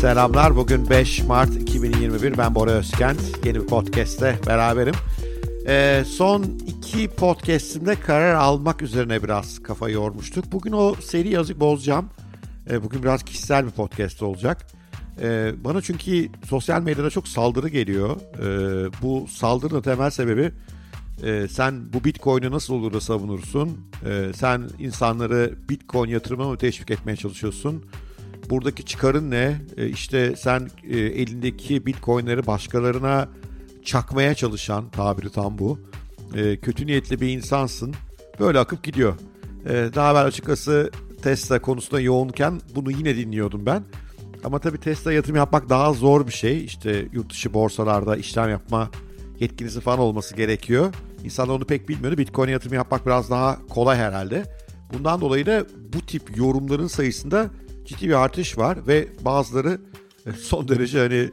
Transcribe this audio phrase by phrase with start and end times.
[0.00, 0.56] Selamlar.
[0.56, 2.38] Bugün 5 Mart 2021.
[2.38, 3.20] Ben Bora Özkent.
[3.44, 4.94] Yeni bir podcast'te beraberim.
[5.66, 10.52] Ee, son iki podcast'imde karar almak üzerine biraz kafa yormuştuk.
[10.52, 12.08] Bugün o seri yazık bozacağım.
[12.70, 14.66] Ee, bugün biraz kişisel bir podcast olacak.
[15.22, 18.16] Ee, bana çünkü sosyal medyada çok saldırı geliyor.
[18.38, 20.52] Ee, bu saldırının temel sebebi
[21.22, 23.78] e, sen bu Bitcoin'i nasıl olur da savunursun?
[24.06, 27.84] Ee, sen insanları Bitcoin yatırımına mı teşvik etmeye çalışıyorsun?
[28.50, 29.60] Buradaki çıkarın ne?
[29.76, 33.28] E, işte sen e, elindeki bitcoinleri başkalarına
[33.84, 35.78] çakmaya çalışan tabiri tam bu.
[36.34, 37.94] E, kötü niyetli bir insansın.
[38.40, 39.14] Böyle akıp gidiyor.
[39.66, 40.90] E, daha evvel açıkçası
[41.22, 43.82] Tesla konusunda yoğunken bunu yine dinliyordum ben.
[44.44, 46.64] Ama tabii Tesla yatırım yapmak daha zor bir şey.
[46.64, 48.90] İşte yurt dışı borsalarda işlem yapma
[49.40, 50.94] yetkinizi falan olması gerekiyor.
[51.24, 52.18] İnsanlar onu pek bilmiyordu.
[52.18, 54.44] Bitcoin yatırım yapmak biraz daha kolay herhalde.
[54.92, 57.50] Bundan dolayı da bu tip yorumların sayısında
[57.90, 59.80] ciddi bir artış var ve bazıları
[60.26, 61.30] e, son derece hani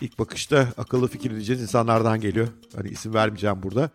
[0.00, 2.48] ilk bakışta akıllı fikir diyeceğiz insanlardan geliyor.
[2.76, 3.90] Hani isim vermeyeceğim burada.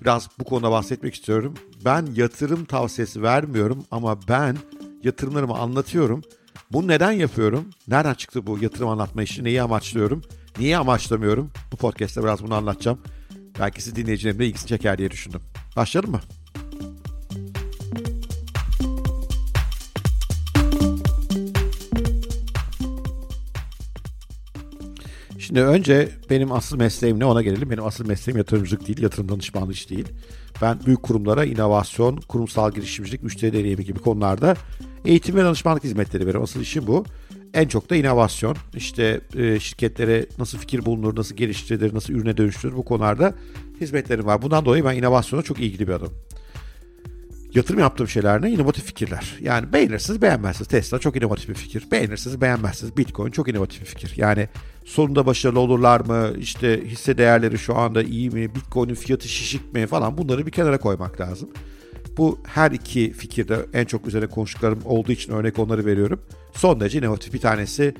[0.00, 1.54] Biraz bu konuda bahsetmek istiyorum.
[1.84, 4.56] Ben yatırım tavsiyesi vermiyorum ama ben
[5.02, 6.22] yatırımlarımı anlatıyorum.
[6.70, 7.64] Bunu neden yapıyorum?
[7.88, 9.44] Nereden çıktı bu yatırım anlatma işi?
[9.44, 10.22] Neyi amaçlıyorum?
[10.58, 11.50] Niye amaçlamıyorum?
[11.72, 12.98] Bu podcast'te biraz bunu anlatacağım.
[13.58, 15.40] Belki siz dinleyicilerim de ilgisini çeker diye düşündüm.
[15.76, 16.20] Başlayalım mı?
[25.52, 27.70] Şimdi önce benim asıl mesleğim ne ona gelelim.
[27.70, 30.08] Benim asıl mesleğim yatırımcılık değil, yatırım danışmanlığı iş değil.
[30.62, 34.56] Ben büyük kurumlara inovasyon, kurumsal girişimcilik, müşteri deneyimi gibi konularda
[35.04, 36.42] eğitim ve danışmanlık hizmetleri veriyorum.
[36.42, 37.04] Asıl işim bu.
[37.54, 38.56] En çok da inovasyon.
[38.76, 43.34] İşte e, şirketlere nasıl fikir bulunur, nasıl geliştirilir, nasıl ürüne dönüştürülür bu konularda
[43.80, 44.42] hizmetlerim var.
[44.42, 46.14] Bundan dolayı ben inovasyona çok ilgili bir adamım
[47.54, 48.50] yatırım yaptığım şeyler ne?
[48.50, 49.34] İnovatif fikirler.
[49.40, 50.68] Yani beğenirsiniz beğenmezsiniz.
[50.68, 51.90] Tesla çok inovatif bir fikir.
[51.90, 52.96] Beğenirsiniz beğenmezsiniz.
[52.96, 54.14] Bitcoin çok inovatif bir fikir.
[54.16, 54.48] Yani
[54.84, 56.30] sonunda başarılı olurlar mı?
[56.38, 58.54] İşte hisse değerleri şu anda iyi mi?
[58.54, 61.50] Bitcoin'in fiyatı şişik mi falan bunları bir kenara koymak lazım.
[62.16, 66.20] Bu her iki fikirde en çok üzerine konuştuklarım olduğu için örnek onları veriyorum.
[66.52, 67.94] Son derece inovatif bir tanesi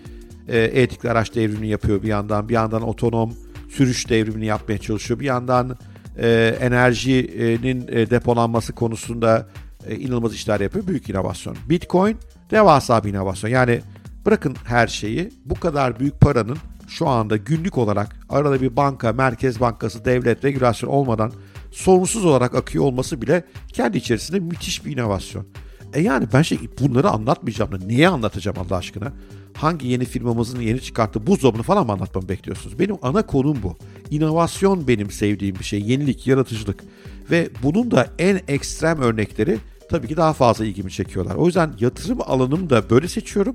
[0.48, 2.48] e, elektrikli araç devrimini yapıyor bir yandan.
[2.48, 3.34] Bir yandan otonom
[3.68, 5.20] sürüş devrimini yapmaya çalışıyor.
[5.20, 5.78] Bir yandan
[6.18, 9.48] e, enerjinin e, depolanması konusunda
[9.86, 10.86] e, inanılmaz işler yapıyor.
[10.86, 11.56] Büyük inovasyon.
[11.68, 12.16] Bitcoin
[12.50, 13.50] devasa bir inovasyon.
[13.50, 13.80] Yani
[14.26, 16.58] bırakın her şeyi bu kadar büyük paranın
[16.88, 21.32] şu anda günlük olarak arada bir banka, merkez bankası, devlet, regülasyon olmadan
[21.70, 25.46] sorunsuz olarak akıyor olması bile kendi içerisinde müthiş bir inovasyon.
[25.94, 29.12] E yani ben şey bunları anlatmayacağım da niye anlatacağım Allah aşkına?
[29.54, 32.78] Hangi yeni firmamızın yeni çıkarttığı buzdolabını falan mı anlatmamı bekliyorsunuz?
[32.78, 33.76] Benim ana konum bu.
[34.10, 35.80] İnovasyon benim sevdiğim bir şey.
[35.80, 36.84] Yenilik, yaratıcılık.
[37.30, 39.58] Ve bunun da en ekstrem örnekleri
[39.90, 41.34] tabii ki daha fazla ilgimi çekiyorlar.
[41.34, 43.54] O yüzden yatırım alanımı da böyle seçiyorum.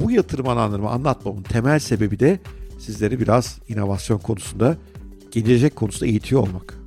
[0.00, 2.40] Bu yatırım alanlarımı anlatmamın temel sebebi de
[2.78, 4.76] sizleri biraz inovasyon konusunda,
[5.30, 6.81] gelecek konusunda eğitiyor olmak.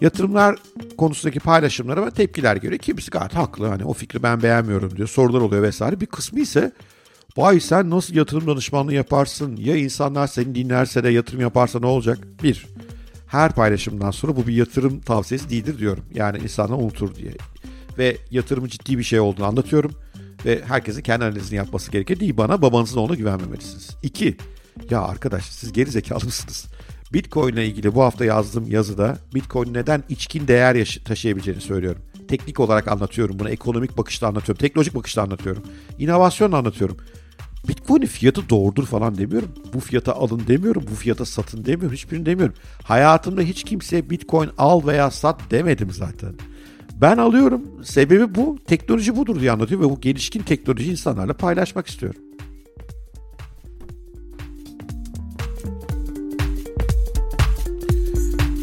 [0.00, 0.56] Yatırımlar
[0.98, 3.66] konusundaki paylaşımlara tepkiler göre kimisi gayet haklı.
[3.66, 5.08] Hani o fikri ben beğenmiyorum diyor.
[5.08, 6.00] Sorular oluyor vesaire.
[6.00, 6.72] Bir kısmı ise
[7.36, 9.56] vay sen nasıl yatırım danışmanlığı yaparsın?
[9.56, 12.18] Ya insanlar seni dinlerse de yatırım yaparsa ne olacak?
[12.42, 12.66] Bir,
[13.26, 16.04] her paylaşımdan sonra bu bir yatırım tavsiyesi değildir diyorum.
[16.14, 17.32] Yani insanlar unutur diye.
[17.98, 19.92] Ve yatırımın ciddi bir şey olduğunu anlatıyorum.
[20.44, 22.20] Ve herkesin kendi analizini yapması gerekir.
[22.20, 23.90] Değil bana babanızın oğluna güvenmemelisiniz.
[24.02, 24.36] İki,
[24.90, 26.66] ya arkadaş siz geri zekalı mısınız?
[27.12, 32.02] Bitcoin ile ilgili bu hafta yazdığım yazıda Bitcoin neden içkin değer taşıyabileceğini söylüyorum.
[32.28, 35.62] Teknik olarak anlatıyorum bunu, ekonomik bakışla anlatıyorum, teknolojik bakışla anlatıyorum,
[35.98, 36.96] inovasyonla anlatıyorum.
[37.68, 39.48] Bitcoin'in fiyatı doğrudur falan demiyorum.
[39.74, 42.54] Bu fiyata alın demiyorum, bu fiyata satın demiyorum, hiçbirini demiyorum.
[42.82, 46.34] Hayatımda hiç kimseye Bitcoin al veya sat demedim zaten.
[47.00, 52.20] Ben alıyorum, sebebi bu, teknoloji budur diye anlatıyor ve bu gelişkin teknoloji insanlarla paylaşmak istiyorum.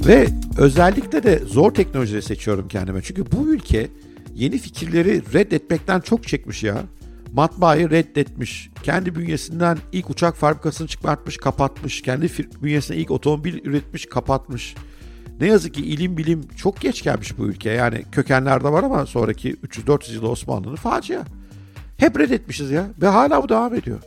[0.07, 0.27] Ve
[0.57, 3.01] özellikle de zor teknolojileri seçiyorum kendime.
[3.01, 3.87] Çünkü bu ülke
[4.33, 6.83] yeni fikirleri reddetmekten çok çekmiş ya.
[7.33, 8.69] Matbaayı reddetmiş.
[8.83, 12.01] Kendi bünyesinden ilk uçak fabrikasını çıkartmış, kapatmış.
[12.01, 12.27] Kendi
[12.63, 14.75] bünyesinde ilk otomobil üretmiş, kapatmış.
[15.39, 17.69] Ne yazık ki ilim bilim çok geç gelmiş bu ülke.
[17.69, 21.23] Yani kökenlerde var ama sonraki 300-400 yıl Osmanlı'nın facia.
[21.97, 23.99] Hep reddetmişiz ya ve hala bu devam ediyor.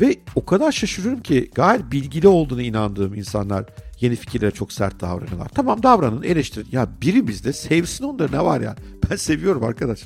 [0.00, 3.64] Ve o kadar şaşırıyorum ki gayet bilgili olduğunu inandığım insanlar
[4.04, 5.48] yeni fikirlere çok sert davranıyorlar.
[5.48, 6.68] Tamam davranın eleştirin.
[6.72, 8.76] Ya biri bizde sevsin onları ne var ya.
[9.10, 10.02] Ben seviyorum arkadaş.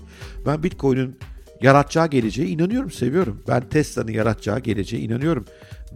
[0.47, 1.19] Ben Bitcoin'in
[1.63, 3.43] yaratacağı geleceğe inanıyorum, seviyorum.
[3.49, 5.45] Ben Tesla'nın yaratacağı geleceğe inanıyorum.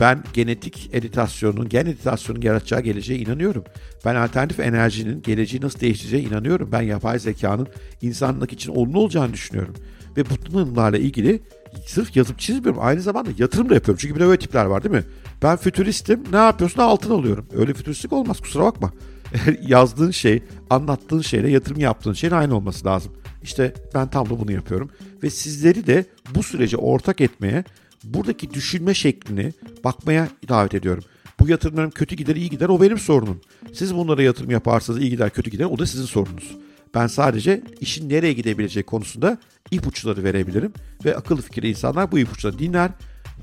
[0.01, 3.65] Ben genetik editasyonun, gen editasyonun yaratacağı geleceğe inanıyorum.
[4.05, 6.73] Ben alternatif enerjinin geleceği nasıl değiştireceğine inanıyorum.
[6.73, 7.69] Ben yapay zekanın
[8.03, 9.75] insanlık için olumlu olacağını düşünüyorum.
[10.17, 11.43] Ve bunlarla ilgili
[11.87, 12.83] sırf yazıp çizmiyorum.
[12.83, 13.99] Aynı zamanda yatırım da yapıyorum.
[14.01, 15.05] Çünkü bir de öyle tipler var değil mi?
[15.43, 16.25] Ben fütüristim.
[16.33, 16.83] Ne yapıyorsun?
[16.83, 17.47] Altın alıyorum.
[17.57, 18.41] Öyle fütüristik olmaz.
[18.41, 18.93] Kusura bakma.
[19.67, 23.13] Yazdığın şey, anlattığın şeyle yatırım yaptığın şeyin aynı olması lazım.
[23.43, 24.91] İşte ben tam da bunu yapıyorum.
[25.23, 26.05] Ve sizleri de
[26.35, 27.65] bu sürece ortak etmeye,
[28.05, 29.53] buradaki düşünme şeklini
[29.85, 31.05] bakmaya davet ediyorum.
[31.41, 33.41] Bu yatırımlarım kötü gider, iyi gider o benim sorunum.
[33.73, 36.57] Siz bunlara yatırım yaparsanız iyi gider, kötü gider o da sizin sorunuz.
[36.95, 39.39] Ben sadece işin nereye gidebilecek konusunda
[39.71, 40.73] ipuçları verebilirim
[41.05, 42.91] ve akıllı fikirli insanlar bu ipuçları dinler,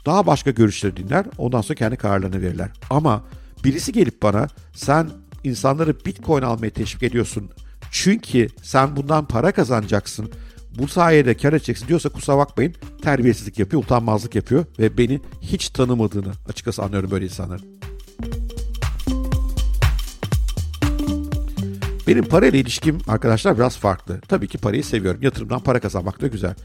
[0.06, 2.70] daha başka görüşleri dinler, ondan sonra kendi kararlarını verirler.
[2.90, 3.24] Ama
[3.64, 5.10] birisi gelip bana sen
[5.44, 7.50] insanları Bitcoin almaya teşvik ediyorsun
[7.92, 10.32] çünkü sen bundan para kazanacaksın,
[10.78, 16.32] bu sayede kar edeceksin diyorsa kusura bakmayın terbiyesizlik yapıyor, utanmazlık yapıyor ve beni hiç tanımadığını
[16.50, 17.80] açıkçası anlıyorum böyle insanların.
[22.08, 24.22] Benim parayla ilişkim arkadaşlar biraz farklı.
[24.22, 25.22] Tabii ki parayı seviyorum.
[25.22, 26.56] Yatırımdan para kazanmak da güzel.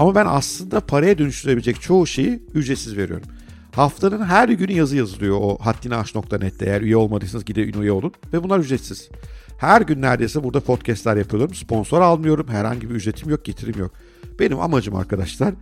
[0.00, 3.26] Ama ben aslında paraya dönüştürebilecek çoğu şeyi ücretsiz veriyorum.
[3.74, 6.66] Haftanın her günü yazı yazılıyor o haddinaş.net'te.
[6.66, 8.12] Eğer üye olmadıysanız gidin üye olun.
[8.32, 9.08] Ve bunlar ücretsiz.
[9.58, 11.54] Her gün neredeyse burada podcastler yapıyorum.
[11.54, 12.48] Sponsor almıyorum.
[12.48, 13.92] Herhangi bir ücretim yok, getirim yok.
[14.38, 15.54] Benim amacım arkadaşlar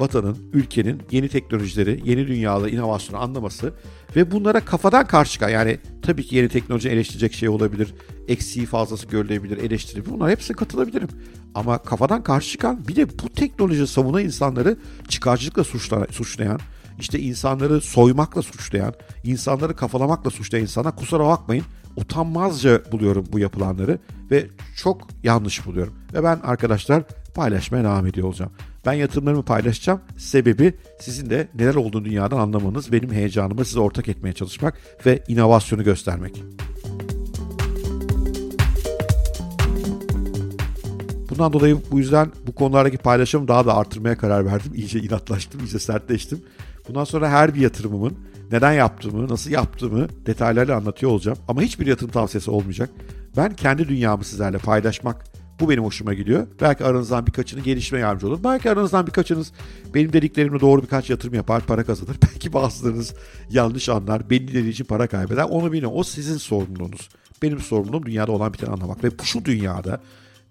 [0.00, 3.72] vatanın, ülkenin yeni teknolojileri, yeni dünyada inovasyonu anlaması
[4.16, 7.94] ve bunlara kafadan karşı çıkan yani tabii ki yeni teknoloji eleştirecek şey olabilir,
[8.28, 11.08] eksiği fazlası görülebilir, eleştiri bunlar hepsine katılabilirim.
[11.56, 14.76] Ama kafadan karşı çıkan bir de bu teknoloji savunan insanları
[15.08, 15.64] çıkarcılıkla
[16.10, 16.58] suçlayan,
[16.98, 18.94] işte insanları soymakla suçlayan,
[19.24, 21.64] insanları kafalamakla suçlayan insana kusura bakmayın
[21.96, 23.98] utanmazca buluyorum bu yapılanları
[24.30, 25.94] ve çok yanlış buluyorum.
[26.14, 27.02] Ve ben arkadaşlar
[27.34, 28.52] paylaşmaya devam ediyor olacağım.
[28.86, 30.00] Ben yatırımlarımı paylaşacağım.
[30.16, 34.74] Sebebi sizin de neler olduğunu dünyadan anlamanız, benim heyecanımı size ortak etmeye çalışmak
[35.06, 36.42] ve inovasyonu göstermek.
[41.36, 44.72] Bundan dolayı bu yüzden bu konulardaki paylaşımı daha da artırmaya karar verdim.
[44.74, 46.42] İyice inatlaştım, iyice sertleştim.
[46.88, 48.18] Bundan sonra her bir yatırımımın
[48.52, 51.38] neden yaptığımı, nasıl yaptığımı detaylarla anlatıyor olacağım.
[51.48, 52.90] Ama hiçbir yatırım tavsiyesi olmayacak.
[53.36, 55.24] Ben kendi dünyamı sizlerle paylaşmak,
[55.60, 56.46] bu benim hoşuma gidiyor.
[56.60, 58.44] Belki aranızdan birkaçını gelişme yardımcı olur.
[58.44, 59.52] Belki aranızdan birkaçınız
[59.94, 62.16] benim dediklerimle doğru birkaç yatırım yapar, para kazanır.
[62.22, 63.14] Belki bazılarınız
[63.50, 65.44] yanlış anlar, benim dediği için para kaybeder.
[65.44, 65.88] Onu bilin.
[65.92, 67.08] O sizin sorumluluğunuz.
[67.42, 69.04] Benim sorumluluğum dünyada olan biteni anlamak.
[69.04, 70.00] Ve şu dünyada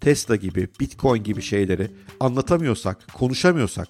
[0.01, 3.87] Tesla gibi, Bitcoin gibi şeyleri anlatamıyorsak, konuşamıyorsak,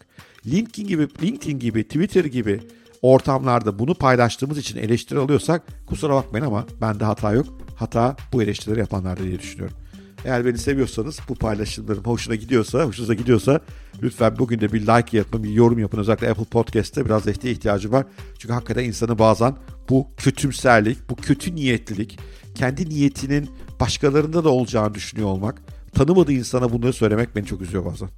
[0.47, 2.59] LinkedIn gibi, LinkedIn gibi, Twitter gibi
[3.01, 7.45] ortamlarda bunu paylaştığımız için eleştiri alıyorsak kusura bakmayın ama bende hata yok.
[7.75, 9.77] Hata bu eleştirileri yapanlarda diye düşünüyorum.
[10.25, 13.59] Eğer beni seviyorsanız bu paylaşımlarım hoşuna gidiyorsa, hoşunuza gidiyorsa
[14.01, 15.97] lütfen bugün de bir like yapın, bir yorum yapın.
[15.97, 18.05] Özellikle Apple Podcast'te biraz desteğe ihtiyacı var.
[18.39, 19.55] Çünkü hakikaten insanı bazen
[19.89, 22.19] bu kötümserlik, bu kötü niyetlilik,
[22.55, 23.49] kendi niyetinin
[23.79, 25.61] başkalarında da olacağını düşünüyor olmak,
[25.95, 28.09] tanımadığı insana bunları söylemek beni çok üzüyor bazen.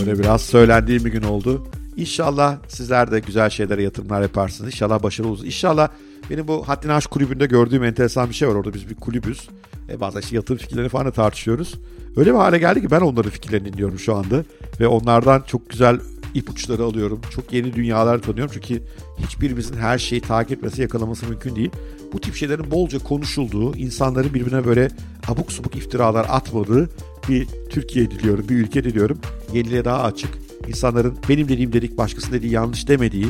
[0.00, 1.66] Öyle biraz söylendiğim bir gün oldu.
[1.96, 4.72] İnşallah sizler de güzel şeylere yatırımlar yaparsınız.
[4.72, 5.46] İnşallah başarılı olursunuz.
[5.46, 5.88] İnşallah
[6.30, 8.54] benim bu Haddini Aşk kulübünde gördüğüm enteresan bir şey var.
[8.54, 9.48] Orada biz bir kulübüz.
[9.88, 11.74] E, bazen işte yatırım fikirlerini falan da tartışıyoruz.
[12.16, 14.44] Öyle bir hale geldi ki ben onların fikirlerini dinliyorum şu anda.
[14.80, 16.00] Ve onlardan çok güzel
[16.34, 17.20] ipuçları alıyorum.
[17.30, 18.52] Çok yeni dünyalar tanıyorum.
[18.54, 18.82] Çünkü
[19.18, 21.70] hiçbirimizin her şeyi takip etmesi, yakalaması mümkün değil.
[22.12, 24.88] Bu tip şeylerin bolca konuşulduğu, insanların birbirine böyle
[25.28, 26.90] abuk subuk iftiralar atmadığı
[27.28, 29.18] bir Türkiye diliyorum, bir ülke diliyorum.
[29.52, 30.30] Yeniliğe daha açık.
[30.68, 33.26] İnsanların benim dediğim dedik başkasının dediği yanlış demediği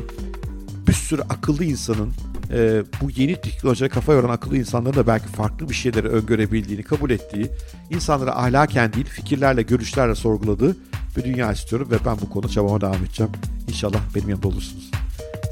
[0.89, 2.13] bir sürü akıllı insanın
[2.53, 7.11] e, bu yeni teknolojiye kafa yoran akıllı insanların da belki farklı bir şeyleri öngörebildiğini kabul
[7.11, 7.51] ettiği,
[7.91, 10.77] insanları ahlaken değil fikirlerle, görüşlerle sorguladığı
[11.17, 13.33] bir dünya istiyorum ve ben bu konuda çabama devam edeceğim.
[13.69, 14.91] İnşallah benim yanımda olursunuz.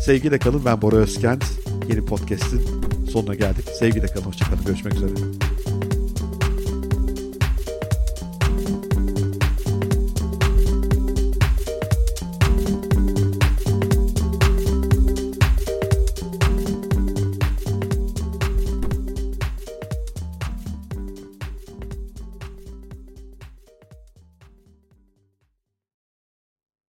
[0.00, 1.45] Sevgiyle kalın ben Bora Özkent.
[1.88, 2.62] Yeni podcast'in
[3.12, 3.65] sonuna geldik.
[3.79, 4.65] Sevgiyle kalın, hoşçakalın.
[4.65, 5.58] Görüşmek üzere.